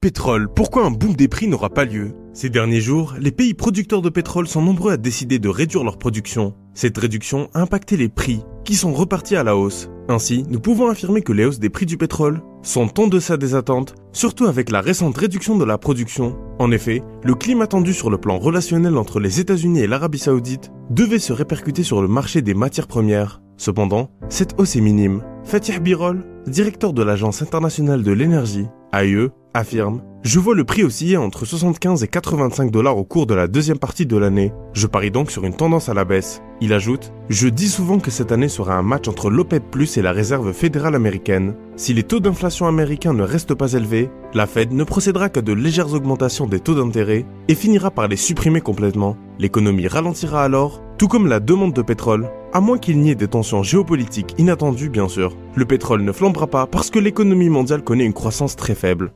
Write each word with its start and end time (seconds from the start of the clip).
Pétrole, 0.00 0.46
pourquoi 0.54 0.86
un 0.86 0.92
boom 0.92 1.14
des 1.14 1.26
prix 1.26 1.48
n'aura 1.48 1.70
pas 1.70 1.84
lieu? 1.84 2.12
Ces 2.32 2.50
derniers 2.50 2.80
jours, 2.80 3.16
les 3.18 3.32
pays 3.32 3.52
producteurs 3.52 4.00
de 4.00 4.08
pétrole 4.08 4.46
sont 4.46 4.62
nombreux 4.62 4.92
à 4.92 4.96
décider 4.96 5.40
de 5.40 5.48
réduire 5.48 5.82
leur 5.82 5.98
production. 5.98 6.54
Cette 6.72 6.96
réduction 6.98 7.50
a 7.52 7.62
impacté 7.62 7.96
les 7.96 8.08
prix, 8.08 8.44
qui 8.64 8.76
sont 8.76 8.92
repartis 8.92 9.34
à 9.34 9.42
la 9.42 9.56
hausse. 9.56 9.90
Ainsi, 10.08 10.44
nous 10.50 10.60
pouvons 10.60 10.86
affirmer 10.86 11.22
que 11.22 11.32
les 11.32 11.44
hausses 11.44 11.58
des 11.58 11.68
prix 11.68 11.84
du 11.84 11.96
pétrole 11.96 12.42
sont 12.62 13.00
en 13.00 13.08
deçà 13.08 13.36
des 13.36 13.56
attentes, 13.56 13.96
surtout 14.12 14.46
avec 14.46 14.70
la 14.70 14.82
récente 14.82 15.18
réduction 15.18 15.58
de 15.58 15.64
la 15.64 15.78
production. 15.78 16.38
En 16.60 16.70
effet, 16.70 17.02
le 17.24 17.34
climat 17.34 17.66
tendu 17.66 17.92
sur 17.92 18.08
le 18.08 18.18
plan 18.18 18.38
relationnel 18.38 18.96
entre 18.96 19.18
les 19.18 19.40
États-Unis 19.40 19.80
et 19.80 19.88
l'Arabie 19.88 20.20
saoudite 20.20 20.70
devait 20.90 21.18
se 21.18 21.32
répercuter 21.32 21.82
sur 21.82 22.02
le 22.02 22.08
marché 22.08 22.40
des 22.40 22.54
matières 22.54 22.86
premières. 22.86 23.42
Cependant, 23.58 24.08
cette 24.28 24.54
hausse 24.58 24.76
est 24.76 24.80
minime. 24.80 25.22
Fatih 25.42 25.80
Birol, 25.80 26.24
directeur 26.46 26.92
de 26.92 27.02
l'Agence 27.02 27.42
internationale 27.42 28.04
de 28.04 28.12
l'énergie, 28.12 28.68
AIE, 28.92 29.30
affirme 29.52 30.00
Je 30.22 30.38
vois 30.38 30.54
le 30.54 30.62
prix 30.62 30.84
osciller 30.84 31.16
entre 31.16 31.44
75 31.44 32.04
et 32.04 32.08
85 32.08 32.70
dollars 32.70 32.96
au 32.96 33.04
cours 33.04 33.26
de 33.26 33.34
la 33.34 33.48
deuxième 33.48 33.78
partie 33.78 34.06
de 34.06 34.16
l'année. 34.16 34.52
Je 34.74 34.86
parie 34.86 35.10
donc 35.10 35.32
sur 35.32 35.44
une 35.44 35.56
tendance 35.56 35.88
à 35.88 35.94
la 35.94 36.04
baisse. 36.04 36.40
Il 36.60 36.72
ajoute 36.72 37.12
Je 37.28 37.48
dis 37.48 37.68
souvent 37.68 37.98
que 37.98 38.12
cette 38.12 38.30
année 38.30 38.48
sera 38.48 38.74
un 38.74 38.82
match 38.82 39.08
entre 39.08 39.28
l'OPEP 39.28 39.76
et 39.96 40.02
la 40.02 40.12
réserve 40.12 40.52
fédérale 40.52 40.94
américaine. 40.94 41.54
Si 41.76 41.94
les 41.94 42.04
taux 42.04 42.20
d'inflation 42.20 42.66
américains 42.66 43.12
ne 43.12 43.24
restent 43.24 43.54
pas 43.54 43.72
élevés, 43.72 44.08
la 44.34 44.46
Fed 44.46 44.72
ne 44.72 44.84
procédera 44.84 45.30
qu'à 45.30 45.42
de 45.42 45.52
légères 45.52 45.92
augmentations 45.92 46.46
des 46.46 46.60
taux 46.60 46.74
d'intérêt 46.74 47.26
et 47.48 47.54
finira 47.56 47.90
par 47.90 48.06
les 48.06 48.16
supprimer 48.16 48.60
complètement. 48.60 49.16
L'économie 49.40 49.88
ralentira 49.88 50.44
alors, 50.44 50.80
tout 50.96 51.08
comme 51.08 51.26
la 51.26 51.40
demande 51.40 51.72
de 51.72 51.82
pétrole, 51.82 52.28
à 52.52 52.60
moins 52.60 52.78
qu'il 52.78 53.00
n'y 53.00 53.10
ait 53.10 53.14
des 53.14 53.28
tensions 53.28 53.62
géopolitiques 53.62 54.34
inattendues 54.38 54.90
bien 54.90 55.08
sûr. 55.08 55.36
Le 55.54 55.64
pétrole 55.64 56.02
ne 56.02 56.12
flambera 56.12 56.46
pas 56.46 56.66
parce 56.66 56.90
que 56.90 56.98
l'économie 56.98 57.48
mondiale 57.48 57.82
connaît 57.82 58.06
une 58.06 58.12
croissance 58.12 58.56
très 58.56 58.74
faible. 58.74 59.12